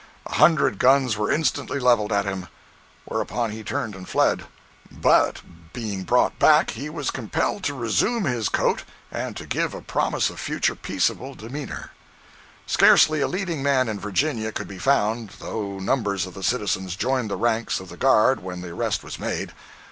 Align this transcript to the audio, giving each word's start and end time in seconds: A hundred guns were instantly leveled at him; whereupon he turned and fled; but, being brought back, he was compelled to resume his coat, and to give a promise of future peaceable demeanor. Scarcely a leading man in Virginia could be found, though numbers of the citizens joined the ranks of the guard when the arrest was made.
A 0.25 0.33
hundred 0.33 0.79
guns 0.79 1.15
were 1.15 1.29
instantly 1.31 1.77
leveled 1.77 2.11
at 2.11 2.25
him; 2.25 2.47
whereupon 3.05 3.51
he 3.51 3.63
turned 3.63 3.95
and 3.95 4.09
fled; 4.09 4.45
but, 4.91 5.41
being 5.73 6.05
brought 6.05 6.39
back, 6.39 6.71
he 6.71 6.89
was 6.89 7.11
compelled 7.11 7.63
to 7.65 7.75
resume 7.75 8.23
his 8.23 8.49
coat, 8.49 8.83
and 9.11 9.37
to 9.37 9.45
give 9.45 9.75
a 9.75 9.79
promise 9.81 10.31
of 10.31 10.39
future 10.39 10.73
peaceable 10.73 11.35
demeanor. 11.35 11.91
Scarcely 12.65 13.21
a 13.21 13.27
leading 13.27 13.61
man 13.61 13.87
in 13.87 13.99
Virginia 13.99 14.51
could 14.51 14.67
be 14.67 14.79
found, 14.79 15.35
though 15.37 15.77
numbers 15.77 16.25
of 16.25 16.33
the 16.33 16.41
citizens 16.41 16.95
joined 16.95 17.29
the 17.29 17.37
ranks 17.37 17.79
of 17.79 17.89
the 17.89 17.95
guard 17.95 18.41
when 18.41 18.61
the 18.61 18.69
arrest 18.71 19.03
was 19.03 19.19
made. 19.19 19.53